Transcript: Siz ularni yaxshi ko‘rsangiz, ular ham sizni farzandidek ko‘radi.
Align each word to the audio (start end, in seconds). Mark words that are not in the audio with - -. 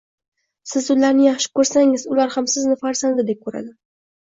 Siz 0.71 0.83
ularni 0.93 1.27
yaxshi 1.29 1.53
ko‘rsangiz, 1.61 2.09
ular 2.17 2.37
ham 2.39 2.51
sizni 2.59 2.83
farzandidek 2.85 3.49
ko‘radi. 3.49 3.77